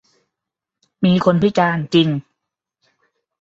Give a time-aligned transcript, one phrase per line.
[1.03, 2.09] มีคนพิการจริง